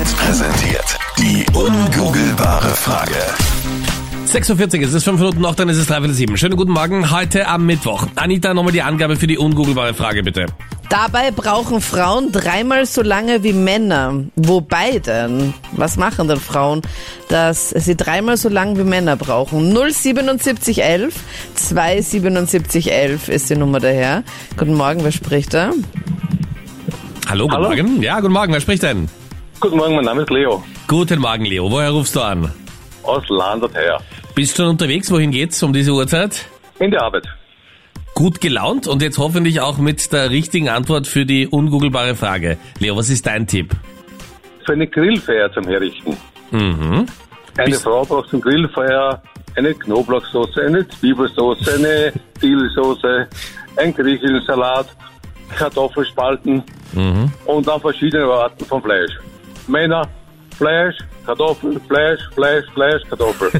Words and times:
Hit 0.00 0.16
präsentiert. 0.16 0.98
Die 1.18 1.44
ungoogelbare 1.52 2.70
Frage. 2.70 3.18
46, 4.24 4.80
es 4.80 4.94
ist 4.94 5.04
5 5.04 5.20
Minuten 5.20 5.42
noch, 5.42 5.54
dann 5.54 5.68
ist 5.68 5.76
es 5.76 5.88
3 5.88 6.08
7. 6.08 6.38
Schönen 6.38 6.56
guten 6.56 6.72
Morgen, 6.72 7.10
heute 7.10 7.46
am 7.46 7.66
Mittwoch. 7.66 8.06
Anita, 8.14 8.54
nochmal 8.54 8.72
die 8.72 8.80
Angabe 8.80 9.16
für 9.16 9.26
die 9.26 9.36
ungoogelbare 9.36 9.92
Frage, 9.92 10.22
bitte. 10.22 10.46
Dabei 10.88 11.30
brauchen 11.32 11.82
Frauen 11.82 12.32
dreimal 12.32 12.86
so 12.86 13.02
lange 13.02 13.42
wie 13.42 13.52
Männer. 13.52 14.24
Wobei 14.36 15.00
denn? 15.00 15.52
Was 15.72 15.98
machen 15.98 16.28
denn 16.28 16.40
Frauen, 16.40 16.80
dass 17.28 17.68
sie 17.68 17.94
dreimal 17.94 18.38
so 18.38 18.48
lange 18.48 18.78
wie 18.78 18.84
Männer 18.84 19.16
brauchen? 19.16 19.70
07711 19.70 21.12
27711 21.56 23.28
ist 23.28 23.50
die 23.50 23.56
Nummer 23.56 23.80
daher. 23.80 24.22
Guten 24.56 24.76
Morgen, 24.76 25.04
wer 25.04 25.12
spricht 25.12 25.52
da? 25.52 25.72
Hallo, 27.28 27.44
guten 27.44 27.56
Hallo? 27.56 27.68
Morgen. 27.68 28.02
Ja, 28.02 28.18
guten 28.20 28.32
Morgen, 28.32 28.54
wer 28.54 28.62
spricht 28.62 28.82
denn? 28.82 29.10
Guten 29.60 29.76
Morgen, 29.76 29.94
mein 29.96 30.04
Name 30.04 30.22
ist 30.22 30.30
Leo. 30.30 30.62
Guten 30.88 31.20
Morgen, 31.20 31.44
Leo. 31.44 31.70
Woher 31.70 31.90
rufst 31.90 32.16
du 32.16 32.20
an? 32.20 32.50
Aus 33.02 33.22
Landert 33.28 33.74
her. 33.74 34.00
Bist 34.34 34.58
du 34.58 34.62
schon 34.62 34.70
unterwegs? 34.70 35.10
Wohin 35.10 35.30
geht's 35.30 35.62
um 35.62 35.72
diese 35.72 35.92
Uhrzeit? 35.92 36.46
In 36.78 36.90
der 36.90 37.02
Arbeit. 37.02 37.26
Gut 38.14 38.40
gelaunt 38.40 38.86
und 38.86 39.02
jetzt 39.02 39.18
hoffentlich 39.18 39.60
auch 39.60 39.78
mit 39.78 40.12
der 40.12 40.30
richtigen 40.30 40.68
Antwort 40.68 41.06
für 41.06 41.26
die 41.26 41.46
ungoogelbare 41.46 42.14
Frage. 42.14 42.58
Leo, 42.78 42.96
was 42.96 43.08
ist 43.10 43.26
dein 43.26 43.46
Tipp? 43.46 43.74
Für 44.64 44.72
eine 44.72 44.86
Grillfeier 44.86 45.52
zum 45.52 45.64
Herrichten. 45.64 46.16
Mhm. 46.50 47.06
Eine 47.56 47.70
Bist- 47.70 47.82
Frau 47.82 48.04
braucht 48.04 48.30
zum 48.30 48.40
Grillfeier 48.40 49.22
eine 49.56 49.74
Knoblauchsoße, 49.74 50.62
eine 50.62 50.86
Zwiebelsauce, 50.88 51.68
eine 51.68 52.12
Dielsoße, 52.42 53.26
ein 53.76 53.94
Griechischsalat, 53.94 54.86
Kartoffelspalten 55.56 56.62
und 57.46 57.66
dann 57.68 57.80
verschiedene 57.80 58.24
Arten 58.24 58.64
von 58.64 58.82
Fleisch. 58.82 59.12
Männer, 59.70 60.06
Fleisch, 60.56 60.96
Kartoffel, 61.24 61.80
Fleisch, 61.88 62.20
Fleisch, 62.34 62.64
Fleisch, 62.74 63.02
Kartoffel. 63.08 63.50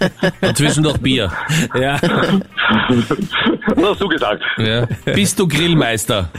Und 0.40 0.56
zwischendurch 0.56 0.98
Bier. 0.98 1.30
Ja. 1.74 1.98
Na, 3.76 3.94
so 3.94 4.08
gesagt. 4.08 4.42
Ja. 4.56 4.86
Bist 5.04 5.38
du 5.38 5.46
Grillmeister? 5.46 6.30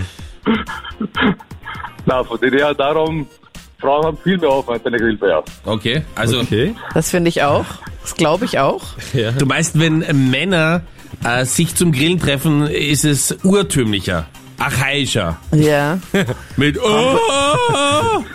Na, 2.06 2.24
von 2.24 2.40
her 2.40 2.74
darum, 2.74 3.28
Frauen 3.80 4.06
haben 4.06 4.18
viel 4.18 4.38
mehr 4.38 4.50
Aufwand 4.50 4.84
bei 4.84 4.90
einer 4.90 4.98
Grillfeier. 4.98 5.44
Okay, 5.66 6.04
also 6.16 6.42
Okay. 6.42 6.76
Das 6.94 7.12
finde 7.12 7.30
ich 7.30 7.44
auch. 7.44 7.66
Das 8.02 8.16
glaube 8.16 8.46
ich 8.46 8.60
auch. 8.60 8.84
Ja. 9.14 9.32
du 9.32 9.46
meinst, 9.46 9.80
wenn 9.80 10.00
Männer 10.30 10.82
äh, 11.24 11.46
sich 11.46 11.76
zum 11.76 11.92
Grillen 11.92 12.20
treffen, 12.20 12.68
ist 12.68 13.06
es 13.06 13.38
urtümlicher, 13.44 14.28
archaischer. 14.60 15.38
Ja. 15.54 16.00
Mit 16.58 16.78
oh, 16.82 17.18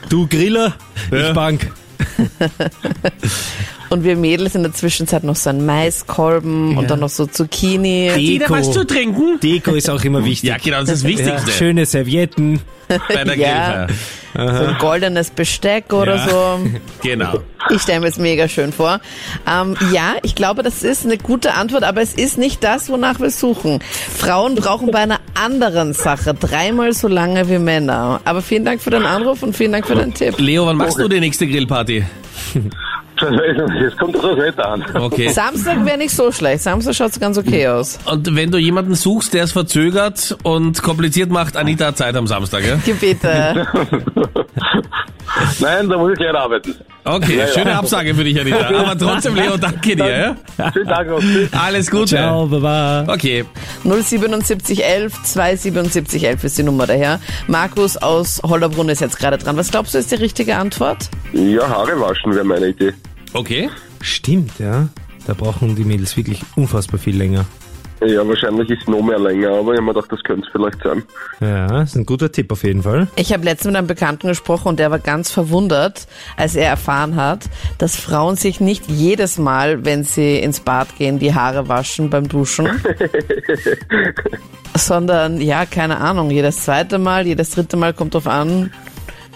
Du 0.09 0.27
Griller, 0.27 0.75
Ja. 1.11 1.29
ich 1.29 1.35
Bank. 1.35 1.71
Und 3.91 4.03
wir 4.03 4.17
Mädels 4.17 4.55
in 4.57 4.63
der 4.63 4.73
Zwischenzeit 4.73 5.23
noch 5.25 5.37
so 5.37 5.51
einen 5.51 5.65
Maiskolben 5.67 6.77
und 6.77 6.91
dann 6.91 6.99
noch 7.01 7.09
so 7.11 7.27
Zucchini. 7.27 8.11
Jeder 8.17 8.47
Deko. 8.47 8.59
was 8.59 8.73
zu 8.73 8.85
trinken? 8.85 9.39
Deko 9.41 9.73
ist 9.75 9.89
auch 9.89 10.03
immer 10.03 10.25
wichtig. 10.25 10.49
Ja, 10.51 10.57
genau, 10.57 10.81
das 10.81 10.91
ist 10.91 11.05
das 11.05 11.11
Ja, 11.13 11.19
Wichtigste 11.19 11.51
schöne 11.53 11.87
Servietten. 11.87 12.61
bei 12.89 13.25
der 13.25 13.37
Ja. 13.39 13.87
So 14.35 14.41
ein 14.41 14.77
goldenes 14.81 15.31
Besteck 15.31 15.93
oder 15.93 16.17
Ja. 16.17 16.29
so. 16.29 16.59
Genau. 17.03 17.39
Ich 17.71 17.83
stelle 17.83 18.01
mir 18.01 18.09
es 18.09 18.19
mega 18.19 18.49
schön 18.49 18.73
vor. 18.73 19.01
Ähm, 19.49 19.77
ja, 19.93 20.15
ich 20.25 20.35
glaube, 20.35 20.65
das 20.65 20.83
ist 20.83 21.05
eine 21.05 21.17
gute 21.17 21.55
Antwort, 21.55 21.85
aber 21.85 22.01
es 22.03 22.15
ist 22.15 22.37
nicht 22.37 22.65
das, 22.65 22.89
wonach 22.89 23.21
wir 23.21 23.31
suchen. 23.31 23.81
Frauen 24.19 24.57
brauchen 24.57 24.91
bei 24.91 25.01
einer 25.01 25.21
anderen 25.35 25.93
Sache 25.93 26.35
dreimal 26.35 26.93
so 26.93 27.09
lange 27.09 27.49
wie 27.49 27.59
Männer. 27.59 28.21
Aber 28.25 28.43
vielen 28.43 28.65
Dank 28.65 28.81
für 28.81 28.91
den 28.91 29.05
Anruf 29.05 29.43
und 29.43 29.57
vielen 29.57 29.73
Dank 29.73 29.87
für 29.87 29.95
den 29.95 30.15
Tipp. 30.15 30.39
Leo, 30.39 30.67
wann 30.67 30.77
machst 30.77 30.99
du 30.99 31.09
die 31.09 31.21
nächste 31.21 31.47
Grillparty? 31.47 32.05
Jetzt 33.81 33.97
kommt 33.99 34.17
doch 34.17 34.23
das 34.23 34.39
Wetter 34.39 34.69
an. 34.69 34.85
Okay. 34.95 35.29
Samstag 35.29 35.85
wäre 35.85 35.97
nicht 35.97 36.15
so 36.15 36.33
schlecht. 36.33 36.63
Samstag 36.63 36.95
schaut 36.95 37.13
es 37.13 37.21
ganz 37.21 37.39
okay 37.39 37.69
aus. 37.69 37.99
Und 38.05 38.35
wenn 38.35 38.51
du 38.51 38.59
jemanden 38.59 38.95
suchst, 38.95 39.35
der 39.35 39.45
es 39.45 39.53
verzögert 39.53 40.37
und 40.43 40.83
kompliziert 40.83 41.31
macht, 41.31 41.57
Anita 41.57 41.87
hat 41.87 41.97
Zeit 41.97 42.17
am 42.17 42.27
Samstag, 42.27 42.67
ja? 42.67 42.77
Gebete. 42.85 43.67
Nein, 45.61 45.89
da 45.89 45.99
muss 45.99 46.13
ich 46.13 46.19
gleich 46.19 46.35
arbeiten. 46.35 46.75
Okay, 47.05 47.37
Ja, 47.39 47.47
ja. 47.47 47.53
schöne 47.53 47.77
Absage 47.77 48.15
für 48.15 48.25
dich, 48.25 48.41
Anita. 48.41 48.69
Aber 48.81 48.97
trotzdem, 48.99 49.35
Leo, 49.35 49.57
danke 49.57 49.95
dir, 49.97 50.37
ja? 50.59 50.73
Schönen 50.73 50.89
Tag 50.89 51.09
noch. 51.09 51.21
Tschüss. 51.21 51.49
Alles 51.53 51.91
Gute. 51.91 52.17
Ciao, 52.17 52.47
baba. 52.47 53.05
Okay. 53.13 53.45
07711 53.83 55.13
27711 55.25 56.45
ist 56.45 56.59
die 56.59 56.63
Nummer 56.63 56.87
daher. 56.87 57.21
Markus 57.47 57.97
aus 57.97 58.41
Hollerbrunn 58.43 58.89
ist 58.89 59.01
jetzt 59.01 59.19
gerade 59.19 59.39
dran. 59.39 59.57
Was 59.57 59.71
glaubst 59.71 59.95
du, 59.95 59.99
ist 59.99 60.11
die 60.11 60.17
richtige 60.17 60.57
Antwort? 60.57 61.09
Ja, 61.33 61.69
Haare 61.69 61.99
waschen 62.01 62.35
wäre 62.35 62.45
meine 62.45 62.69
Idee. 62.69 62.93
Okay. 63.33 63.69
Stimmt, 64.01 64.59
ja. 64.59 64.89
Da 65.27 65.35
brauchen 65.35 65.75
die 65.77 65.85
Mädels 65.85 66.17
wirklich 66.17 66.41
unfassbar 66.57 66.99
viel 67.01 67.17
länger. 67.17 67.45
Ja, 68.07 68.27
wahrscheinlich 68.27 68.69
ist 68.71 68.83
es 68.83 68.89
noch 68.89 69.03
mehr 69.03 69.19
länger, 69.19 69.51
aber 69.51 69.73
ich 69.73 69.79
habe 69.79 69.83
mir 69.83 69.95
gedacht, 69.95 70.13
das 70.13 70.23
könnte 70.23 70.47
es 70.47 70.53
vielleicht 70.53 70.83
sein. 70.83 71.03
Ja, 71.41 71.83
ist 71.83 71.97
ein 71.97 72.05
guter 72.05 72.31
Tipp 72.31 72.53
auf 72.53 72.63
jeden 72.63 72.83
Fall. 72.83 73.09
Ich 73.17 73.33
habe 73.33 73.45
letztens 73.45 73.73
mit 73.73 73.77
einem 73.77 73.87
Bekannten 73.87 74.29
gesprochen 74.29 74.69
und 74.69 74.79
der 74.79 74.91
war 74.91 74.99
ganz 74.99 75.31
verwundert, 75.31 76.07
als 76.37 76.55
er 76.55 76.69
erfahren 76.69 77.17
hat, 77.17 77.45
dass 77.79 77.97
Frauen 77.97 78.37
sich 78.37 78.61
nicht 78.61 78.89
jedes 78.89 79.39
Mal, 79.39 79.85
wenn 79.85 80.05
sie 80.05 80.39
ins 80.39 80.61
Bad 80.61 80.97
gehen, 80.97 81.19
die 81.19 81.35
Haare 81.35 81.69
waschen 81.69 82.11
beim 82.11 82.29
Duschen. 82.29 82.69
sondern, 84.77 85.41
ja, 85.41 85.65
keine 85.67 85.99
Ahnung, 85.99 86.31
jedes 86.31 86.65
zweite 86.65 86.99
Mal, 86.99 87.27
jedes 87.27 87.51
dritte 87.51 87.77
Mal 87.77 87.95
kommt 87.95 88.15
drauf 88.15 88.27
an, 88.27 88.71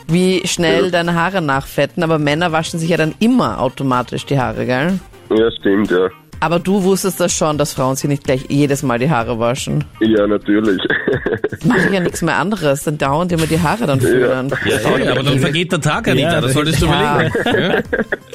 wie 0.09 0.47
schnell 0.47 0.91
deine 0.91 1.15
Haare 1.15 1.41
nachfetten. 1.41 2.03
Aber 2.03 2.19
Männer 2.19 2.53
waschen 2.53 2.79
sich 2.79 2.91
ja 2.91 2.97
dann 2.97 3.15
immer 3.19 3.61
automatisch 3.61 4.27
die 4.27 4.39
Haare, 4.39 4.67
gell? 4.67 4.99
Ja, 5.31 5.50
stimmt, 5.53 5.91
ja. 5.91 6.09
Aber 6.41 6.59
du 6.60 6.82
wusstest 6.82 7.19
das 7.21 7.32
schon, 7.32 7.59
dass 7.59 7.72
Frauen 7.72 7.97
sich 7.97 8.09
nicht 8.09 8.25
gleich 8.25 8.47
jedes 8.49 8.82
Mal 8.82 8.99
die 8.99 9.10
Haare 9.10 9.38
waschen. 9.38 9.84
Ja, 10.00 10.26
natürlich. 10.26 10.81
Machen 11.65 11.93
ja 11.93 12.00
nichts 12.00 12.22
mehr 12.22 12.37
anderes, 12.37 12.84
dann 12.84 12.99
dauernd 12.99 13.32
immer 13.32 13.47
die 13.47 13.60
Haare 13.60 13.87
dann 13.87 14.00
föhnen. 14.00 14.53
Ja, 14.65 15.10
aber 15.12 15.22
dann 15.22 15.38
vergeht 15.41 15.72
der 15.72 15.81
Tag, 15.81 16.09
Anita. 16.09 16.32
Ja, 16.34 16.41
das 16.41 16.53
solltest 16.53 16.81
du 16.81 16.87
ja. 16.87 17.22
überlegen. 17.22 17.34
Ja? 17.44 17.82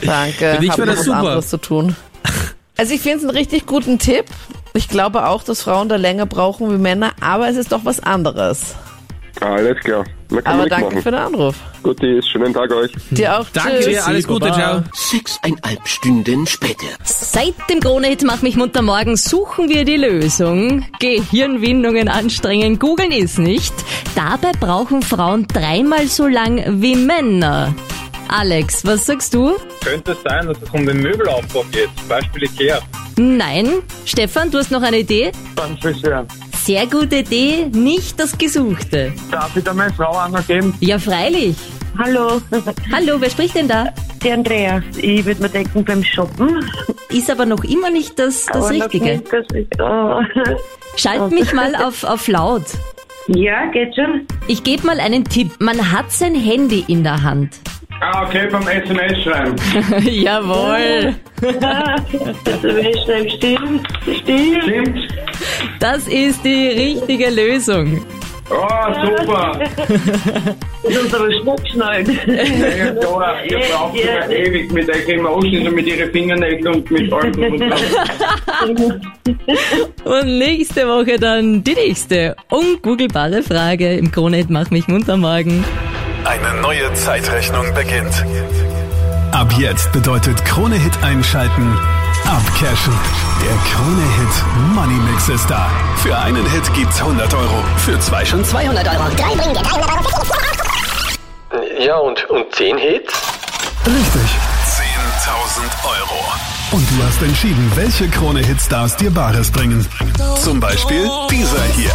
Danke, 0.04 0.56
Für 0.56 0.62
dich 0.62 0.70
hab 0.72 0.78
wär 0.80 0.86
noch 0.86 0.94
das 0.94 1.00
was 1.00 1.06
super. 1.06 1.18
anderes 1.18 1.50
zu 1.50 1.58
tun. 1.58 1.96
Also 2.78 2.94
ich 2.94 3.02
finde 3.02 3.18
es 3.20 3.24
einen 3.24 3.38
richtig 3.38 3.66
guten 3.66 4.00
Tipp. 4.00 4.26
Ich 4.74 4.90
glaube 4.90 5.28
auch, 5.28 5.44
dass 5.44 5.62
Frauen 5.62 5.88
da 5.88 5.96
länger 5.96 6.26
brauchen 6.26 6.72
wie 6.72 6.78
Männer, 6.78 7.12
aber 7.22 7.48
es 7.48 7.56
ist 7.56 7.72
doch 7.72 7.86
was 7.86 8.02
anderes. 8.02 8.76
Alles 9.40 9.78
klar. 9.80 10.04
Man 10.34 10.44
kann 10.44 10.60
Aber 10.60 10.68
danke 10.68 10.86
machen. 10.86 11.02
für 11.04 11.12
den 11.12 11.20
Anruf. 11.20 11.56
Gut, 11.84 12.00
schönen 12.00 12.54
Tag 12.54 12.72
euch. 12.74 12.92
Dir 13.12 13.40
auch. 13.40 13.46
Danke 13.54 13.76
Tschüss. 13.76 13.86
dir, 13.86 14.08
alles 14.08 14.28
Gute, 14.28 14.48
Baba. 14.48 14.56
ciao. 14.56 14.84
Sechseinhalb 14.94 15.88
Stunden 15.88 16.48
später. 16.48 16.88
Seit 17.04 17.54
dem 17.70 17.80
Krone-Hit 17.80 18.24
Mach 18.24 18.42
mich 18.42 18.56
munter 18.56 18.82
morgen 18.82 19.16
suchen 19.16 19.70
wir 19.70 19.86
die 19.86 19.98
Lösung. 19.98 20.86
Gehirnwindungen 21.00 22.08
anstrengen, 22.10 22.80
googeln 22.80 23.12
ist 23.12 23.38
nicht. 23.38 23.74
Dabei 24.16 24.54
brauchen 24.60 25.04
Frauen 25.04 25.48
dreimal 25.48 26.08
so 26.08 26.26
lang 26.26 26.82
wie 26.82 26.96
Männer. 26.96 27.74
Alex, 28.30 28.84
was 28.88 29.06
sagst 29.06 29.36
du? 29.36 29.54
Könnte 29.84 30.14
es 30.14 30.18
sein, 30.24 30.48
dass 30.48 30.58
es 30.60 30.70
um 30.72 30.84
den 30.88 30.98
Möbelaufbau 31.02 31.64
geht, 31.72 31.90
Beispiel 32.10 32.46
Ikea. 32.46 32.80
Nein. 33.18 33.84
Stefan, 34.06 34.50
du 34.50 34.58
hast 34.58 34.72
noch 34.72 34.82
eine 34.82 34.98
Idee? 35.00 35.32
Beim 35.56 35.78
Friseur. 35.78 36.26
Sehr 36.64 36.88
gute 36.88 37.18
Idee, 37.18 37.66
nicht 37.74 38.18
das 38.18 38.38
Gesuchte. 38.38 39.12
Darf 39.30 39.54
ich 39.54 39.66
da 39.66 39.74
meine 39.74 39.92
Frau 39.92 40.12
angeben? 40.18 40.74
Ja, 40.80 40.98
freilich. 40.98 41.58
Hallo, 41.98 42.42
Hallo, 42.90 43.20
wer 43.20 43.30
spricht 43.30 43.56
denn 43.56 43.68
da? 43.68 43.94
die 44.24 44.32
Andrea. 44.32 44.82
Ich 44.98 45.26
würde 45.26 45.42
mir 45.42 45.50
denken 45.50 45.84
beim 45.84 46.02
Shoppen. 46.02 46.66
Ist 47.10 47.30
aber 47.30 47.46
noch 47.46 47.66
immer 47.66 47.90
nicht 47.90 48.18
das, 48.18 48.46
das 48.46 48.56
aber 48.56 48.74
noch 48.78 48.86
Richtige. 48.86 49.18
nicht, 49.18 49.34
dass 49.34 49.46
ich, 49.54 49.68
oh. 49.78 50.22
Schalt 50.96 51.32
mich 51.34 51.52
mal 51.52 51.76
auf, 51.76 52.06
auf 52.06 52.30
laut. 52.30 52.64
Ja, 53.28 53.66
geht 53.72 53.94
schon. 53.96 54.26
Ich 54.48 54.64
gebe 54.64 54.88
mal 54.88 55.02
einen 55.02 55.26
Tipp. 55.26 55.52
Man 55.60 55.92
hat 55.92 56.14
sein 56.14 56.34
Handy 56.34 56.86
in 56.88 57.04
der 57.04 57.22
Hand. 57.24 57.60
Ah, 58.04 58.26
okay, 58.28 58.48
beim 58.52 58.68
SMS 58.68 59.24
schreiben. 59.24 59.56
Jawohl. 60.02 61.16
Das 61.40 62.64
wäre 62.64 62.94
schnell 63.04 63.30
stimmt. 63.30 63.88
Stimmt. 64.22 64.64
Stimmt? 64.64 65.00
Das 65.80 66.08
ist 66.08 66.44
die 66.44 66.68
richtige 66.68 67.30
Lösung. 67.30 68.06
Oh, 68.50 68.94
super. 69.08 69.60
Das 70.84 70.96
ist 70.96 71.16
aber 71.16 71.32
schnackschnallt. 71.32 72.10
Ja, 72.28 72.92
klar, 72.96 73.46
ihr 73.46 73.60
braucht 73.60 73.96
Ja, 73.98 74.30
ja 74.30 74.30
ewig 74.30 74.70
mit 74.74 74.90
euch 74.90 75.08
Emotions 75.08 75.66
und 75.66 75.76
mit 75.76 75.88
ihren 75.88 76.12
Fingernägeln 76.12 76.76
und 76.76 76.92
mit 76.92 77.14
allem 77.14 77.34
und 80.04 80.38
nächste 80.40 80.86
Woche 80.86 81.18
dann 81.18 81.64
die 81.64 81.74
nächste 81.74 82.36
ungoogelbare 82.50 83.44
Frage 83.44 83.96
im 83.96 84.12
Krone 84.12 84.46
Mach 84.50 84.70
mich 84.72 84.90
munter 84.90 85.16
morgen. 85.16 85.64
Eine 86.26 86.54
neue 86.62 86.94
Zeitrechnung 86.94 87.74
beginnt. 87.74 88.26
Ab 89.32 89.52
jetzt 89.58 89.92
bedeutet 89.92 90.44
Krone-Hit 90.46 90.94
einschalten, 91.04 91.78
abcashen. 92.26 92.94
Der 93.42 93.56
Krone-Hit 93.72 94.74
Money 94.74 95.00
Mix 95.12 95.28
ist 95.28 95.50
da. 95.50 95.70
Für 95.98 96.18
einen 96.18 96.46
Hit 96.50 96.74
gibt's 96.74 97.02
100 97.02 97.34
Euro, 97.34 97.64
für 97.78 98.00
zwei 98.00 98.24
schon 98.24 98.44
200 98.46 98.88
Euro. 98.88 99.04
Ja, 101.80 101.98
und, 101.98 102.24
und 102.30 102.56
10 102.56 102.78
Hits? 102.78 103.14
Richtig. 103.86 104.32
10.000 104.66 105.86
Euro. 105.86 106.24
Und 106.72 106.88
du 106.90 107.04
hast 107.06 107.22
entschieden, 107.22 107.72
welche 107.76 108.08
Krone-Hitstars 108.08 108.96
dir 108.96 109.12
Bares 109.12 109.52
bringen. 109.52 109.86
Zum 110.42 110.60
Beispiel 110.60 111.10
dieser 111.30 111.64
hier. 111.76 111.92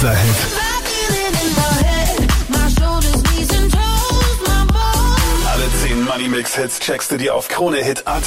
Dieser 0.00 0.14
Hit. 0.14 0.36
Alle 5.52 5.64
10 5.82 6.04
Money 6.04 6.28
Mix 6.28 6.54
Hits 6.54 6.78
checkst 6.78 7.10
du 7.10 7.18
dir 7.18 7.34
auf 7.34 7.48
KroneHit.at. 7.48 8.24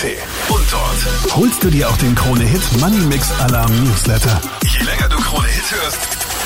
Und 0.49 0.65
dort 0.71 1.35
holst 1.35 1.63
du 1.63 1.71
dir 1.71 1.89
auch 1.89 1.97
den 1.97 2.13
Krone 2.13 2.43
Hit 2.43 2.61
Money 2.79 2.97
Mix 3.07 3.31
Alarm 3.39 3.71
Newsletter. 3.85 4.39
Je 4.63 4.83
länger 4.85 5.09
du 5.09 5.17
Krone 5.17 5.47
Hit 5.47 5.81
hörst, 5.81 5.99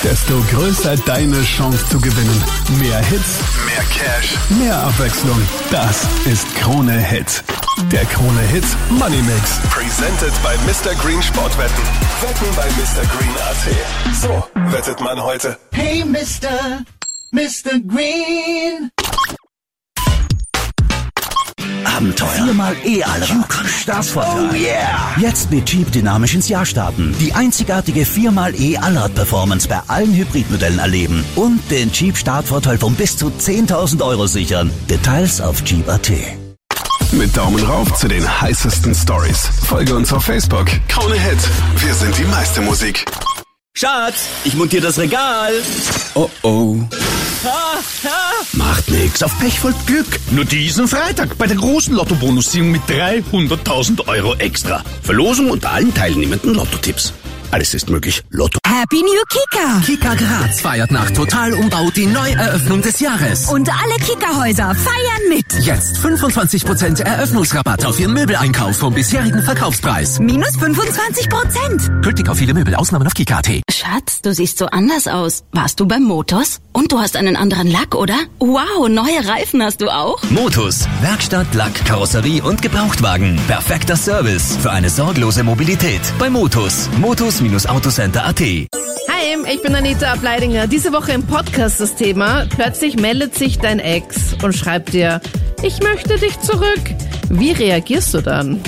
desto 0.04 0.42
größer 0.50 0.96
deine 0.98 1.44
Chance 1.44 1.86
zu 1.90 2.00
gewinnen. 2.00 2.44
Mehr 2.80 3.00
Hits, 3.00 3.40
mehr 3.66 3.84
Cash, 3.84 4.36
mehr 4.58 4.78
Abwechslung. 4.78 5.42
Das 5.72 6.04
ist 6.26 6.56
Krone 6.56 7.00
Hit. 7.00 7.44
Der 7.92 8.06
Krone 8.06 8.42
Hit 8.42 8.64
Money 8.90 9.22
Mix. 9.22 9.60
Presented 9.70 10.34
by 10.42 10.56
Mr. 10.66 10.96
Green 10.96 11.22
Sportwetten. 11.22 11.84
Wetten 12.22 12.56
bei 12.56 12.66
MrGreen.at. 12.66 14.16
So 14.16 14.44
wettet 14.72 15.00
man 15.00 15.22
heute. 15.22 15.58
Hey, 15.72 16.04
Mr. 16.04 16.84
Mr. 17.32 17.80
Green. 17.88 18.90
Abenteuer. 21.86 22.30
Viermal 22.30 22.76
E-Allrad. 22.84 23.54
Startvorteil. 23.68 24.50
Oh 24.52 24.56
yeah. 24.56 25.16
Jetzt 25.20 25.52
mit 25.52 25.70
Jeep 25.72 25.92
dynamisch 25.92 26.34
ins 26.34 26.50
Jahr 26.50 26.66
starten. 26.66 27.16
Die 27.20 27.34
einzigartige 27.34 28.06
viermal 28.06 28.56
E-Allrad-Performance 28.60 29.68
bei 29.68 29.80
allen 29.88 30.16
Hybridmodellen 30.16 30.80
erleben. 30.80 31.24
Und 31.36 31.62
den 31.70 31.92
Jeep 31.92 32.18
Startvorteil 32.18 32.80
von 32.80 32.96
bis 32.96 33.18
zu 33.18 33.28
10.000 33.28 34.04
Euro 34.04 34.26
sichern. 34.26 34.72
Details 34.90 35.40
auf 35.40 35.62
Jeep.at. 35.64 36.12
Mit 37.12 37.36
Daumen 37.38 37.64
rauf 37.64 37.94
zu 37.94 38.08
den 38.08 38.42
heißesten 38.42 38.94
Stories. 38.94 39.50
Folge 39.64 39.96
uns 39.96 40.12
auf 40.12 40.26
Facebook. 40.26 40.68
Krone 40.90 41.16
Hit. 41.16 41.38
Wir 41.78 41.94
sind 41.94 42.18
die 42.18 42.26
meiste 42.26 42.60
Musik. 42.62 43.06
Schatz, 43.74 44.28
ich 44.44 44.56
montiere 44.56 44.84
das 44.84 45.00
Regal. 45.00 45.54
Oh 46.16 46.30
oh. 46.42 46.78
Ah, 47.46 47.78
ah. 48.06 48.44
Macht 48.54 48.90
nix. 48.90 49.24
Auf 49.24 49.38
Pech 49.40 49.60
folgt 49.60 49.88
Glück. 49.88 50.20
Nur 50.32 50.46
diesen 50.46 50.88
Freitag 50.88 51.38
bei 51.38 51.48
der 51.48 51.58
großen 51.58 51.94
Lotto-Bonusziehung 51.94 52.72
mit 52.72 52.82
300.000 52.90 54.08
Euro 54.08 54.36
extra. 54.36 54.84
Verlosung 55.02 55.52
unter 55.52 55.72
allen 55.72 55.94
teilnehmenden 55.94 56.56
Lotto-Tipps. 56.56 57.14
Alles 57.52 57.74
ist 57.74 57.90
möglich. 57.90 58.24
Lotto. 58.30 58.60
Happy 58.66 59.02
New 59.02 59.24
Kika! 59.30 59.80
Kika 59.86 60.16
Graz 60.16 60.62
feiert 60.62 60.92
nach 60.92 61.10
Totalumbau 61.12 61.90
die 61.92 62.06
Neueröffnung 62.06 62.82
des 62.82 63.00
Jahres. 63.00 63.48
Und 63.50 63.70
alle 63.70 63.96
Kika-Häuser 63.96 64.76
feiern 64.76 65.30
mit. 65.30 65.46
Jetzt 65.66 65.98
25% 65.98 67.02
Eröffnungsrabatt 67.04 67.86
auf 67.86 68.00
Ihren 68.00 68.14
Möbeleinkauf 68.14 68.78
vom 68.78 68.94
bisherigen 68.94 69.42
Verkaufspreis. 69.42 70.20
Minus 70.20 70.56
25%. 70.58 72.02
Gültig 72.02 72.30
auf 72.30 72.38
viele 72.38 72.54
Möbel, 72.54 72.76
Ausnahmen 72.76 73.08
auf 73.08 73.14
Kika.at. 73.14 73.48
Schatz, 73.72 74.22
du 74.22 74.34
siehst 74.34 74.58
so 74.58 74.66
anders 74.68 75.08
aus. 75.08 75.44
Warst 75.54 75.80
du 75.80 75.88
beim 75.88 76.04
Motos? 76.04 76.60
Und 76.74 76.92
du 76.92 77.00
hast 77.00 77.16
einen 77.16 77.36
anderen 77.36 77.68
Lack, 77.68 77.96
oder? 77.96 78.18
Wow, 78.40 78.88
neue 78.90 79.28
Reifen 79.28 79.64
hast 79.64 79.82
du 79.82 79.90
auch? 79.90 80.22
Motus, 80.30 80.88
Werkstatt, 81.02 81.54
Lack, 81.54 81.74
Karosserie 81.86 82.42
und 82.44 82.62
Gebrauchtwagen. 82.62 83.40
Perfekter 83.48 83.96
Service 83.96 84.58
für 84.62 84.72
eine 84.72 84.90
sorglose 84.90 85.44
Mobilität. 85.44 86.02
Bei 86.20 86.30
Motus. 86.30 86.90
Motus-Autocenter.at. 87.42 88.40
Hi, 88.40 89.52
ich 89.54 89.62
bin 89.62 89.76
Anita 89.76 90.14
Ableidinger. 90.14 90.68
Diese 90.68 90.92
Woche 90.92 91.12
im 91.14 91.24
Podcast 91.24 91.80
das 91.80 91.96
Thema. 91.96 92.46
Plötzlich 92.50 92.98
meldet 92.98 93.36
sich 93.36 93.60
dein 93.60 93.80
Ex 93.80 94.36
und 94.44 94.54
schreibt 94.56 94.94
dir, 94.94 95.22
ich 95.64 95.82
möchte 95.82 96.18
dich 96.18 96.40
zurück. 96.40 96.82
Wie 97.30 97.52
reagierst 97.52 98.14
du 98.14 98.22
dann? 98.22 98.62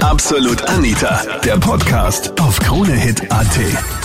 Absolut 0.00 0.62
Anita. 0.68 1.22
Der 1.44 1.58
Podcast 1.58 2.38
auf 2.40 2.58
KroneHit.at. 2.60 3.95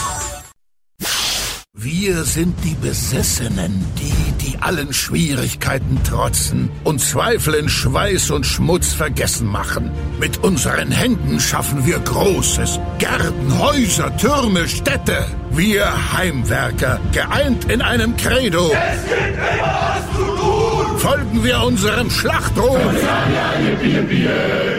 Wir 2.03 2.23
sind 2.23 2.55
die 2.63 2.73
Besessenen, 2.73 3.85
die, 3.99 4.31
die 4.43 4.57
allen 4.59 4.91
Schwierigkeiten 4.91 6.03
trotzen 6.03 6.71
und 6.83 6.99
Zweifel 6.99 7.53
in 7.53 7.69
Schweiß 7.69 8.31
und 8.31 8.43
Schmutz 8.43 8.91
vergessen 8.91 9.45
machen. 9.45 9.91
Mit 10.19 10.43
unseren 10.43 10.89
Händen 10.89 11.39
schaffen 11.39 11.85
wir 11.85 11.99
Großes. 11.99 12.79
Gärten, 12.97 13.59
Häuser, 13.59 14.17
Türme, 14.17 14.67
Städte. 14.67 15.27
Wir 15.51 15.85
Heimwerker, 16.13 16.99
geeint 17.11 17.71
in 17.71 17.83
einem 17.83 18.17
Credo. 18.17 18.71
Es 18.71 19.03
gibt 19.07 19.37
immer 19.37 19.61
was 19.69 20.17
zu 20.17 20.25
tun. 20.41 20.97
Folgen 20.97 21.43
wir 21.43 21.61
unserem 21.61 22.09
Schlachtruf. 22.09 22.79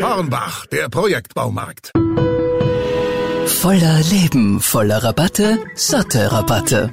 Hornbach, 0.02 0.66
der 0.66 0.88
Projektbaumarkt. 0.88 1.92
Voller 3.46 4.00
Leben, 4.10 4.60
voller 4.60 5.04
Rabatte, 5.04 5.60
satte 5.76 6.32
Rabatte. 6.32 6.90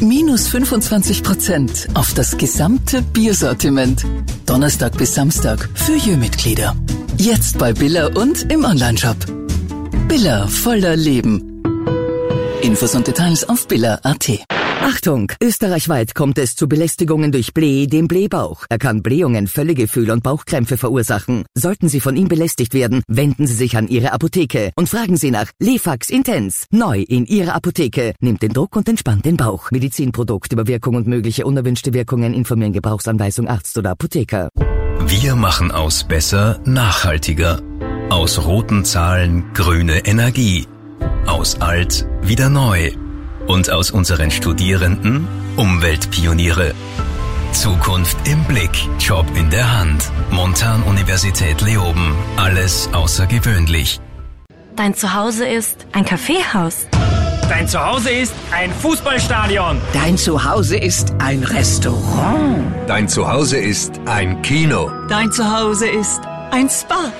Minus 0.00 0.48
25 0.48 1.22
Prozent 1.22 1.88
auf 1.94 2.12
das 2.12 2.36
gesamte 2.36 3.00
Biersortiment. 3.00 4.04
Donnerstag 4.44 4.96
bis 4.96 5.14
Samstag 5.14 5.68
für 5.74 5.96
Jö-Mitglieder. 5.96 6.76
Jetzt 7.16 7.58
bei 7.58 7.72
Billa 7.72 8.08
und 8.08 8.50
im 8.52 8.64
Onlineshop. 8.64 9.16
Billa 10.08 10.46
voller 10.46 10.96
Leben. 10.96 11.62
Infos 12.60 12.94
und 12.94 13.06
Details 13.06 13.48
auf 13.48 13.66
billa.at. 13.68 14.55
Achtung! 14.80 15.32
Österreichweit 15.42 16.14
kommt 16.14 16.38
es 16.38 16.54
zu 16.54 16.68
Belästigungen 16.68 17.32
durch 17.32 17.54
Blee, 17.54 17.86
dem 17.86 18.08
Blähbauch. 18.08 18.66
Er 18.68 18.78
kann 18.78 19.02
Blähungen, 19.02 19.46
Völlegefühl 19.46 20.10
und 20.10 20.22
Bauchkrämpfe 20.22 20.76
verursachen. 20.76 21.44
Sollten 21.54 21.88
Sie 21.88 22.00
von 22.00 22.16
ihm 22.16 22.28
belästigt 22.28 22.74
werden, 22.74 23.02
wenden 23.08 23.46
Sie 23.46 23.54
sich 23.54 23.76
an 23.76 23.88
Ihre 23.88 24.12
Apotheke 24.12 24.70
und 24.76 24.88
fragen 24.88 25.16
Sie 25.16 25.30
nach 25.30 25.50
Lefax 25.60 26.10
Intens. 26.10 26.66
Neu 26.70 27.00
in 27.00 27.26
Ihrer 27.26 27.54
Apotheke. 27.54 28.14
Nimmt 28.20 28.42
den 28.42 28.52
Druck 28.52 28.76
und 28.76 28.88
entspannt 28.88 29.24
den 29.24 29.36
Bauch. 29.36 29.70
Medizinprodukt 29.70 30.52
über 30.52 30.66
Wirkung 30.66 30.94
und 30.96 31.06
mögliche 31.06 31.46
unerwünschte 31.46 31.92
Wirkungen 31.92 32.34
informieren 32.34 32.72
Gebrauchsanweisung 32.72 33.48
Arzt 33.48 33.76
oder 33.78 33.90
Apotheker. 33.90 34.48
Wir 35.06 35.36
machen 35.36 35.70
aus 35.70 36.04
besser 36.04 36.60
nachhaltiger. 36.64 37.62
Aus 38.10 38.44
roten 38.44 38.84
Zahlen 38.84 39.52
grüne 39.54 40.06
Energie. 40.06 40.66
Aus 41.26 41.60
alt 41.60 42.06
wieder 42.22 42.48
neu. 42.48 42.92
Und 43.46 43.70
aus 43.70 43.90
unseren 43.90 44.30
Studierenden 44.30 45.26
Umweltpioniere. 45.56 46.74
Zukunft 47.52 48.16
im 48.28 48.44
Blick, 48.44 48.70
Job 48.98 49.24
in 49.34 49.48
der 49.50 49.78
Hand. 49.78 50.10
Montan 50.30 50.82
Universität 50.82 51.60
Leoben. 51.62 52.14
Alles 52.36 52.88
außergewöhnlich. 52.92 54.00
Dein 54.74 54.94
Zuhause 54.94 55.46
ist 55.46 55.86
ein 55.92 56.04
Kaffeehaus. 56.04 56.86
Dein 57.48 57.68
Zuhause 57.68 58.10
ist 58.10 58.34
ein 58.50 58.70
Fußballstadion. 58.72 59.80
Dein 59.92 60.18
Zuhause 60.18 60.76
ist 60.76 61.14
ein 61.18 61.42
Restaurant. 61.44 62.64
Dein 62.88 63.08
Zuhause 63.08 63.56
ist 63.56 63.92
ein 64.04 64.42
Kino. 64.42 64.90
Dein 65.08 65.30
Zuhause 65.30 65.86
ist 65.86 66.20
ein 66.50 66.68
Spa. 66.68 67.12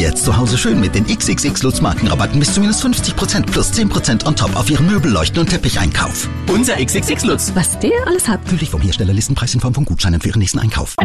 Jetzt 0.00 0.24
zu 0.24 0.34
Hause 0.34 0.56
schön 0.56 0.80
mit 0.80 0.94
den 0.94 1.04
XXX 1.06 1.62
Lutz 1.62 1.82
Markenrabatten 1.82 2.40
bis 2.40 2.54
zu 2.54 2.60
minus 2.60 2.82
50% 2.82 3.44
plus 3.44 3.70
10% 3.70 4.26
on 4.26 4.34
top 4.34 4.56
auf 4.56 4.70
Ihren 4.70 4.86
Möbelleuchten 4.86 5.40
und 5.40 5.50
Teppicheinkauf. 5.50 6.26
Unser 6.50 6.76
XXX 6.82 7.24
Lutz. 7.24 7.52
Was 7.54 7.78
der 7.80 7.92
alles 8.06 8.26
hat. 8.26 8.42
Gültig 8.48 8.70
vom 8.70 8.80
Hersteller 8.80 9.12
Listenpreis 9.12 9.52
in 9.52 9.60
Form 9.60 9.74
von 9.74 9.84
Gutscheinen 9.84 10.18
für 10.18 10.28
Ihren 10.28 10.38
nächsten 10.38 10.58
Einkauf. 10.58 10.96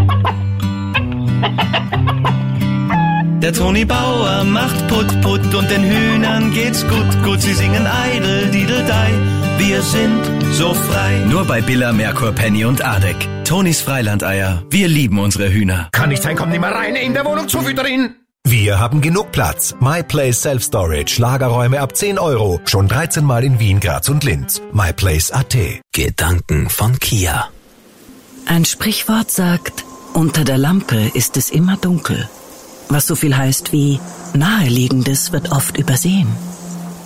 Der 3.42 3.52
Toni 3.52 3.84
Bauer 3.84 4.46
macht 4.46 4.88
Put 4.88 5.22
Put 5.22 5.54
und 5.54 5.70
den 5.70 5.84
Hühnern 5.84 6.54
geht's 6.54 6.82
gut, 6.88 7.24
gut. 7.24 7.42
Sie 7.42 7.54
singen 7.54 7.86
Eidel, 7.86 8.50
Dideldei. 8.50 9.12
Wir 9.58 9.82
sind 9.82 10.24
so 10.54 10.74
frei. 10.74 11.22
Nur 11.30 11.44
bei 11.46 11.62
Billa, 11.62 11.92
Merkur, 11.92 12.32
Penny 12.32 12.64
und 12.64 12.82
Ardek. 12.84 13.18
Tonis 13.44 13.82
Freilandeier. 13.82 14.64
Wir 14.70 14.88
lieben 14.88 15.20
unsere 15.20 15.52
Hühner. 15.52 15.90
Kann 15.92 16.10
nicht 16.10 16.24
sein, 16.24 16.38
kommt 16.38 16.52
nicht 16.52 16.62
mehr 16.62 16.72
rein 16.72 16.96
in 16.96 17.14
der 17.14 17.26
Wohnung 17.26 17.50
zu 17.50 17.60
füttern. 17.60 18.16
Wir 18.48 18.80
haben 18.80 19.02
genug 19.02 19.32
Platz. 19.32 19.74
MyPlace 19.80 20.44
Self 20.44 20.64
Storage. 20.64 21.20
Lagerräume 21.20 21.82
ab 21.82 21.98
10 21.98 22.20
Euro. 22.20 22.62
Schon 22.66 22.88
13 22.88 23.26
Mal 23.26 23.44
in 23.44 23.60
Wien, 23.60 23.80
Graz 23.80 24.08
und 24.08 24.24
Linz. 24.24 24.62
MyPlace.at. 24.72 25.58
Gedanken 25.92 26.70
von 26.70 27.00
Kia. 27.00 27.48
Ein 28.46 28.64
Sprichwort 28.64 29.32
sagt, 29.32 29.84
unter 30.14 30.44
der 30.44 30.60
Lampe 30.60 31.10
ist 31.16 31.38
es 31.38 31.50
immer 31.50 31.78
dunkel. 31.78 32.30
Was 32.88 33.08
so 33.08 33.16
viel 33.16 33.36
heißt 33.36 33.72
wie, 33.72 34.00
Naheliegendes 34.36 35.32
wird 35.32 35.52
oft 35.52 35.78
übersehen. 35.78 36.28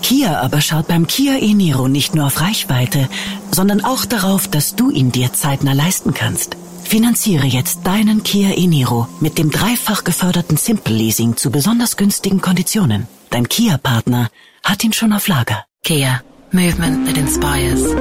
Kia 0.02 0.42
aber 0.42 0.60
schaut 0.60 0.90
beim 0.90 1.08
Kia 1.08 1.38
e-Niro 1.40 1.88
nicht 1.88 2.16
nur 2.16 2.26
auf 2.26 2.42
Reichweite, 2.42 3.08
sondern 3.52 3.82
auch 3.86 4.04
darauf, 4.04 4.50
dass 4.50 4.76
du 4.76 4.90
ihn 4.92 5.14
dir 5.14 5.32
zeitnah 5.32 5.74
leisten 5.74 6.14
kannst. 6.14 6.58
Finanziere 6.90 7.46
jetzt 7.46 7.86
deinen 7.86 8.24
Kia 8.24 8.50
e-Niro 8.58 9.08
mit 9.20 9.38
dem 9.38 9.52
dreifach 9.52 10.04
geförderten 10.04 10.58
Simple 10.58 10.96
Leasing 10.96 11.38
zu 11.38 11.52
besonders 11.52 11.98
günstigen 11.98 12.42
Konditionen. 12.42 13.08
Dein 13.30 13.48
Kia-Partner 13.48 14.28
hat 14.64 14.84
ihn 14.84 14.92
schon 14.92 15.14
auf 15.14 15.28
Lager. 15.28 15.66
Kia. 15.84 16.24
Movement 16.52 17.06
that 17.06 17.16
inspires. 17.16 17.94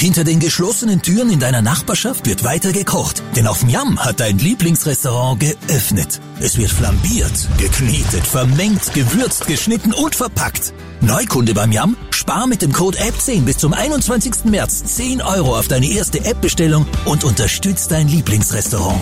Hinter 0.00 0.22
den 0.22 0.38
geschlossenen 0.38 1.02
Türen 1.02 1.28
in 1.28 1.40
deiner 1.40 1.60
Nachbarschaft 1.60 2.24
wird 2.24 2.44
weiter 2.44 2.72
gekocht, 2.72 3.20
denn 3.34 3.48
auf 3.48 3.64
Miam 3.64 3.98
hat 3.98 4.20
dein 4.20 4.38
Lieblingsrestaurant 4.38 5.40
geöffnet. 5.40 6.20
Es 6.38 6.56
wird 6.56 6.70
flambiert, 6.70 7.32
geknetet, 7.58 8.24
vermengt, 8.24 8.94
gewürzt, 8.94 9.48
geschnitten 9.48 9.92
und 9.92 10.14
verpackt. 10.14 10.72
Neukunde 11.00 11.52
beim 11.52 11.70
Miam, 11.70 11.96
spar 12.10 12.46
mit 12.46 12.62
dem 12.62 12.72
Code 12.72 12.96
APP10 12.98 13.42
bis 13.42 13.58
zum 13.58 13.72
21. 13.72 14.44
März 14.44 14.84
10 14.84 15.20
Euro 15.20 15.58
auf 15.58 15.66
deine 15.66 15.90
erste 15.90 16.24
App-Bestellung 16.24 16.86
und 17.04 17.24
unterstützt 17.24 17.90
dein 17.90 18.06
Lieblingsrestaurant. 18.06 19.00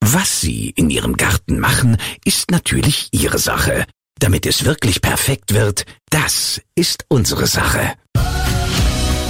Was 0.00 0.42
Sie 0.42 0.70
in 0.76 0.90
Ihrem 0.90 1.16
Garten 1.16 1.58
machen, 1.58 1.96
ist 2.24 2.50
natürlich 2.50 3.08
Ihre 3.12 3.38
Sache. 3.38 3.86
Damit 4.18 4.44
es 4.44 4.66
wirklich 4.66 5.00
perfekt 5.00 5.54
wird, 5.54 5.86
das 6.10 6.60
ist 6.74 7.06
unsere 7.08 7.46
Sache. 7.46 7.94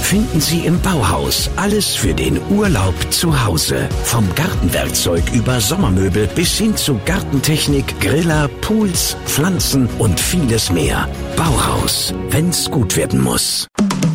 Finden 0.09 0.41
Sie 0.41 0.65
im 0.65 0.81
Bauhaus 0.81 1.51
alles 1.55 1.93
für 1.93 2.15
den 2.15 2.39
Urlaub 2.49 2.95
zu 3.11 3.45
Hause. 3.45 3.87
Vom 4.05 4.27
Gartenwerkzeug 4.33 5.21
über 5.33 5.61
Sommermöbel 5.61 6.25
bis 6.33 6.57
hin 6.57 6.75
zu 6.75 6.99
Gartentechnik, 7.05 7.85
Griller, 8.01 8.47
Pools, 8.61 9.15
Pflanzen 9.27 9.87
und 9.99 10.19
vieles 10.19 10.71
mehr. 10.71 11.07
Bauhaus, 11.35 12.11
wenn's 12.31 12.71
gut 12.71 12.95
werden 12.97 13.21
muss. 13.21 13.67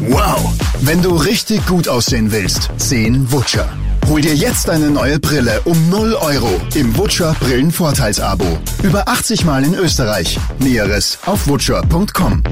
Wow! 0.08 0.52
Wenn 0.80 1.00
du 1.00 1.14
richtig 1.14 1.64
gut 1.64 1.86
aussehen 1.86 2.32
willst, 2.32 2.70
sehen 2.76 3.30
Wutscher. 3.30 3.68
Hol 4.08 4.20
dir 4.20 4.34
jetzt 4.34 4.68
eine 4.68 4.90
neue 4.90 5.20
Brille 5.20 5.60
um 5.64 5.90
0 5.90 6.14
Euro 6.14 6.60
im 6.74 6.96
Wutscher 6.98 7.36
Brillenvorteilsabo. 7.38 8.58
Über 8.82 9.06
80 9.06 9.44
Mal 9.44 9.64
in 9.64 9.74
Österreich. 9.74 10.40
Näheres 10.58 11.20
auf 11.24 11.46
wutscher.com. 11.46 12.42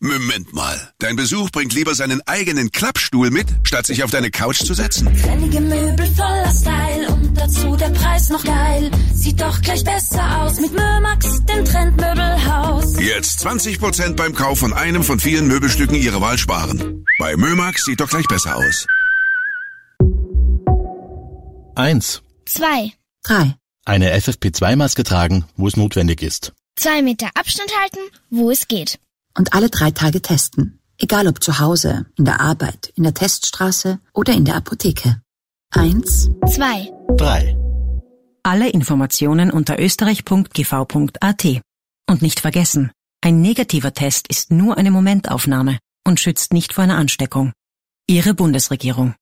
Moment 0.00 0.52
mal. 0.52 0.92
Dein 0.98 1.16
Besuch 1.16 1.50
bringt 1.50 1.72
lieber 1.72 1.94
seinen 1.94 2.20
eigenen 2.26 2.70
Klappstuhl 2.70 3.30
mit, 3.30 3.46
statt 3.62 3.86
sich 3.86 4.04
auf 4.04 4.10
deine 4.10 4.30
Couch 4.30 4.58
zu 4.58 4.74
setzen. 4.74 5.08
Trendige 5.22 5.60
Möbel 5.60 6.06
voller 6.14 6.52
Style 6.52 7.08
und 7.08 7.34
dazu 7.34 7.76
der 7.76 7.88
Preis 7.90 8.28
noch 8.28 8.44
geil. 8.44 8.90
Sieht 9.14 9.40
doch 9.40 9.58
gleich 9.62 9.82
besser 9.84 10.42
aus 10.42 10.60
mit 10.60 10.72
Mömax, 10.72 11.44
dem 11.46 11.64
Trendmöbelhaus. 11.64 13.00
Jetzt 13.00 13.46
20% 13.46 14.16
beim 14.16 14.34
Kauf 14.34 14.58
von 14.58 14.74
einem 14.74 15.02
von 15.02 15.18
vielen 15.18 15.46
Möbelstücken 15.46 15.96
Ihrer 15.96 16.20
Wahl 16.20 16.36
sparen. 16.36 17.04
Bei 17.18 17.34
Mömax 17.36 17.86
sieht 17.86 18.00
doch 18.00 18.10
gleich 18.10 18.26
besser 18.26 18.56
aus. 18.56 18.86
Eins. 21.74 22.22
Zwei. 22.44 22.92
Drei. 23.22 23.54
Eine 23.86 24.14
FFP2-Maske 24.14 25.04
tragen, 25.04 25.46
wo 25.56 25.68
es 25.68 25.76
notwendig 25.76 26.20
ist. 26.20 26.52
Zwei 26.76 27.00
Meter 27.00 27.30
Abstand 27.34 27.70
halten, 27.80 28.00
wo 28.28 28.50
es 28.50 28.68
geht. 28.68 28.98
Und 29.36 29.52
alle 29.52 29.70
drei 29.70 29.90
Tage 29.90 30.22
testen. 30.22 30.80
Egal 30.98 31.28
ob 31.28 31.42
zu 31.42 31.58
Hause, 31.58 32.06
in 32.16 32.24
der 32.24 32.40
Arbeit, 32.40 32.92
in 32.96 33.02
der 33.02 33.12
Teststraße 33.12 34.00
oder 34.14 34.32
in 34.32 34.46
der 34.46 34.56
Apotheke. 34.56 35.20
Eins. 35.70 36.30
Zwei. 36.46 36.90
Drei. 37.16 37.56
Alle 38.42 38.70
Informationen 38.70 39.50
unter 39.50 39.78
österreich.gv.at. 39.78 41.44
Und 42.08 42.22
nicht 42.22 42.40
vergessen, 42.40 42.92
ein 43.20 43.40
negativer 43.40 43.92
Test 43.92 44.28
ist 44.28 44.50
nur 44.52 44.78
eine 44.78 44.90
Momentaufnahme 44.90 45.78
und 46.06 46.20
schützt 46.20 46.52
nicht 46.52 46.72
vor 46.72 46.84
einer 46.84 46.96
Ansteckung. 46.96 47.52
Ihre 48.06 48.34
Bundesregierung. 48.34 49.14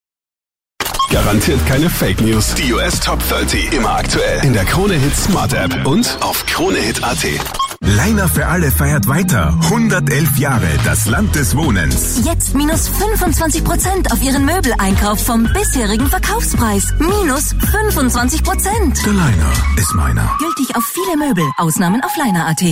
Garantiert 1.11 1.65
keine 1.67 1.89
Fake 1.89 2.21
News. 2.21 2.55
Die 2.55 2.73
US 2.73 3.01
Top 3.01 3.27
30 3.29 3.73
immer 3.73 3.97
aktuell 3.97 4.45
in 4.45 4.53
der 4.53 4.65
Krone 4.65 4.95
Hit 4.95 5.15
Smart 5.17 5.55
App 5.55 5.87
und 5.87 6.19
auf 6.21 6.45
KroneHit.at. 6.47 7.64
Leiner 7.87 8.29
für 8.29 8.47
alle 8.47 8.71
feiert 8.71 9.07
weiter. 9.09 9.59
111 9.65 10.39
Jahre, 10.39 10.67
das 10.85 11.07
Land 11.07 11.35
des 11.35 11.55
Wohnens. 11.55 12.23
Jetzt 12.25 12.55
minus 12.55 12.89
25% 12.89 14.11
auf 14.11 14.23
Ihren 14.23 14.47
Möbeleinkauf 14.47 15.23
vom 15.23 15.45
bisherigen 15.53 16.07
Verkaufspreis. 16.07 16.95
Minus 16.99 17.55
25%. 17.55 19.05
Der 19.05 19.13
Leiner 19.13 19.53
ist 19.77 19.95
meiner. 19.95 20.35
Gültig 20.39 20.75
auf 20.75 20.85
viele 20.85 21.17
Möbel. 21.17 21.45
Ausnahmen 21.59 22.03
auf 22.03 22.17
Leiner.at. 22.17 22.63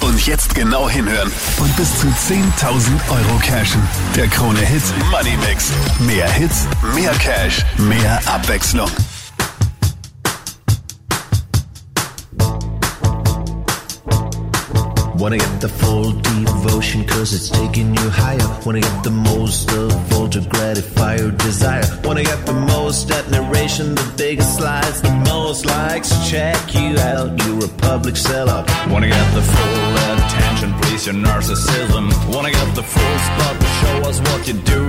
Und 0.00 0.26
jetzt 0.26 0.54
genau 0.54 0.88
hinhören 0.88 1.30
und 1.58 1.76
bis 1.76 1.98
zu 1.98 2.06
10.000 2.06 2.40
Euro 3.10 3.38
cashen. 3.40 3.82
Der 4.16 4.26
Krone 4.28 4.60
Hit 4.60 4.82
Money 5.10 5.36
Mix. 5.48 5.70
Mehr 6.00 6.28
Hits, 6.28 6.66
mehr 6.94 7.12
Cash, 7.14 7.64
mehr 7.78 8.20
Abwechslung. 8.26 8.90
Wanna 15.18 15.38
get 15.38 15.60
the 15.60 15.68
full 15.68 16.12
devotion 16.12 17.04
cause 17.04 17.34
it's 17.34 17.48
taking 17.48 17.92
you 17.92 18.08
higher. 18.08 18.48
Wanna 18.64 18.80
get 18.80 19.02
the 19.02 19.10
most 19.10 19.68
of 19.72 20.12
all 20.12 20.28
to 20.28 20.40
gratify 20.40 21.16
your 21.16 21.32
desire. 21.32 21.82
Wanna 22.04 22.22
get 22.22 22.46
the 22.46 22.52
most 22.52 23.10
admiration, 23.10 23.96
the 23.96 24.12
biggest 24.16 24.58
slides, 24.58 25.02
the 25.02 25.10
most 25.26 25.66
likes. 25.66 26.10
Check 26.30 26.72
you 26.72 26.96
out, 26.98 27.36
you're 27.44 27.64
a 27.64 27.68
public 27.82 28.14
sellout. 28.14 28.64
Wanna 28.92 29.08
get 29.08 29.34
the 29.34 29.42
full 29.42 29.92
attention, 30.14 30.72
please 30.82 31.06
your 31.06 31.16
narcissism. 31.16 32.04
Wanna 32.32 32.52
get 32.52 32.74
the 32.76 32.84
full 32.84 33.18
spot 33.28 33.54
to 33.60 33.66
show 33.80 33.96
us 34.08 34.20
what 34.20 34.46
you 34.46 34.54
do 34.54 34.87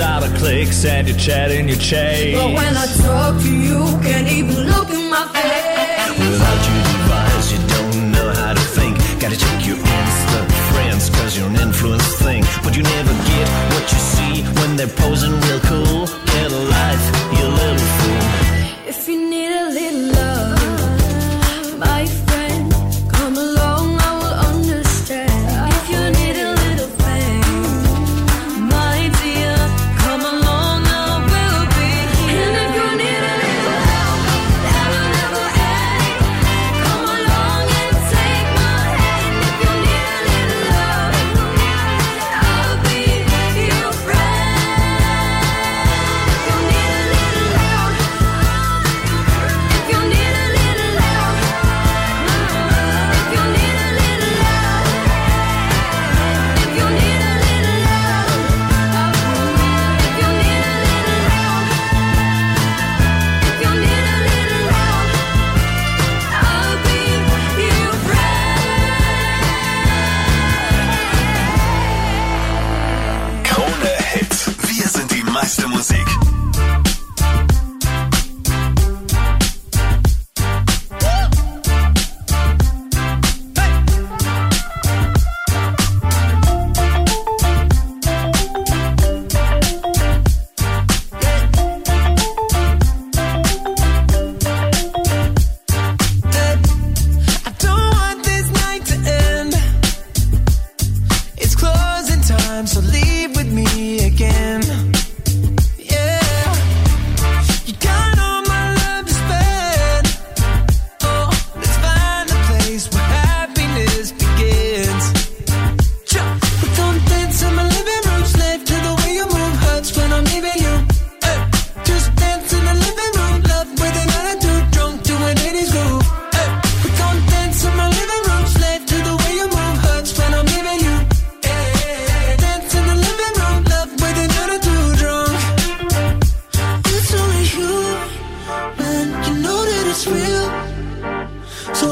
out 0.00 0.24
of 0.24 0.34
clicks 0.34 0.84
and 0.84 1.08
you're 1.08 1.16
chatting 1.18 1.68
your 1.68 1.78
chase. 1.78 2.36
But 2.36 2.52
when 2.54 2.76
I 2.76 2.86
talk 3.04 3.40
to 3.40 3.54
you, 3.54 3.78
can't 4.02 4.28
even 4.28 4.56
look 4.68 4.88
in 4.90 5.10
my 5.10 5.26
face. 5.34 6.18
Without 6.18 6.60
your 6.68 6.82
device, 6.92 7.52
you 7.52 7.60
don't 7.74 8.12
know 8.12 8.28
how 8.34 8.54
to 8.54 8.60
think. 8.60 8.96
Gotta 9.20 9.36
check 9.36 9.66
your 9.66 9.76
Insta 9.76 10.40
friends, 10.72 11.10
cause 11.10 11.36
you're 11.36 11.48
an 11.48 11.56
influence 11.56 12.08
thing. 12.16 12.44
But 12.62 12.76
you 12.76 12.82
never 12.82 13.12
get 13.12 13.46
what 13.72 13.84
you 13.92 13.98
see 13.98 14.42
when 14.60 14.76
they're 14.76 14.94
posing 15.04 15.32
real 15.32 15.60
cool. 15.60 16.06
Get 16.26 16.52
a 16.52 16.62
life, 16.76 17.19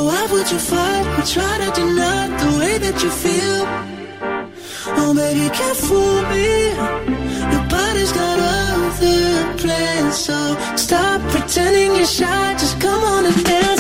why 0.09 0.27
would 0.33 0.51
you 0.51 0.59
fight 0.59 1.07
and 1.19 1.27
try 1.35 1.55
to 1.63 1.71
deny 1.81 2.23
the 2.43 2.51
way 2.61 2.75
that 2.85 2.97
you 3.05 3.11
feel? 3.25 3.61
Oh, 5.01 5.13
baby, 5.15 5.47
can't 5.59 5.79
fool 5.87 6.21
me. 6.33 6.49
Your 7.53 7.65
body's 7.77 8.13
got 8.21 8.37
other 8.57 9.57
plans, 9.61 10.17
so 10.27 10.39
stop 10.77 11.21
pretending 11.33 11.91
you're 11.97 12.13
shy. 12.19 12.47
Just 12.63 12.81
come 12.81 13.03
on 13.05 13.27
and 13.27 13.45
dance. 13.45 13.78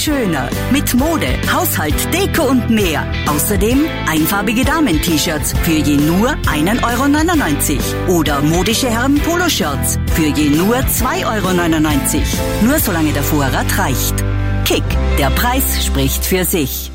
schöner. 0.00 0.48
Mit 0.72 0.94
Mode, 0.94 1.28
Haushalt, 1.52 1.94
Deko 2.12 2.44
und 2.44 2.70
mehr. 2.70 3.06
Außerdem 3.28 3.84
einfarbige 4.08 4.64
Damen-T-Shirts 4.64 5.54
für 5.62 5.78
je 5.78 5.96
nur 5.96 6.30
1,99 6.30 7.78
Euro. 8.06 8.18
Oder 8.18 8.40
modische 8.40 8.88
Herren-Poloshirts 8.88 9.98
für 10.14 10.26
je 10.26 10.50
nur 10.50 10.76
2,99 10.76 11.26
Euro. 11.26 12.24
Nur 12.62 12.78
solange 12.78 13.12
der 13.12 13.22
Vorrat 13.22 13.78
reicht. 13.78 14.14
Kick, 14.64 14.84
der 15.18 15.30
Preis 15.30 15.84
spricht 15.84 16.24
für 16.24 16.44
sich. 16.44 16.90